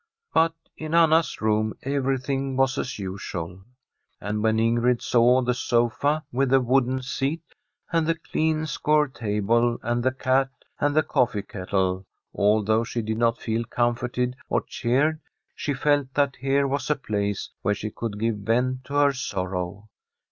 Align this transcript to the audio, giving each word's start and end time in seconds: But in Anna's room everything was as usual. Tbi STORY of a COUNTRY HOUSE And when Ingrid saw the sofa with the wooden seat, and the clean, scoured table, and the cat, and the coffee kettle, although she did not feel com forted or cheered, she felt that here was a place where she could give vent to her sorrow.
But 0.33 0.55
in 0.75 0.95
Anna's 0.95 1.41
room 1.41 1.75
everything 1.83 2.57
was 2.57 2.79
as 2.79 2.97
usual. 2.97 3.49
Tbi 3.49 3.51
STORY 3.51 3.51
of 3.51 3.53
a 3.53 3.61
COUNTRY 3.61 4.27
HOUSE 4.27 4.29
And 4.31 4.41
when 4.43 4.57
Ingrid 4.57 5.01
saw 5.03 5.41
the 5.43 5.53
sofa 5.53 6.23
with 6.31 6.49
the 6.49 6.59
wooden 6.59 7.01
seat, 7.03 7.43
and 7.93 8.07
the 8.07 8.15
clean, 8.15 8.65
scoured 8.65 9.13
table, 9.13 9.77
and 9.83 10.01
the 10.01 10.09
cat, 10.11 10.49
and 10.79 10.95
the 10.95 11.03
coffee 11.03 11.43
kettle, 11.43 12.07
although 12.33 12.83
she 12.83 13.03
did 13.03 13.19
not 13.19 13.37
feel 13.37 13.63
com 13.63 13.93
forted 13.93 14.33
or 14.49 14.61
cheered, 14.65 15.19
she 15.53 15.75
felt 15.75 16.11
that 16.15 16.35
here 16.37 16.65
was 16.67 16.89
a 16.89 16.95
place 16.95 17.51
where 17.61 17.75
she 17.75 17.91
could 17.91 18.17
give 18.19 18.37
vent 18.37 18.83
to 18.85 18.95
her 18.95 19.13
sorrow. 19.13 19.87